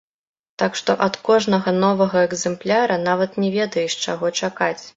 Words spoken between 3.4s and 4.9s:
не ведаеш, чаго чакаць.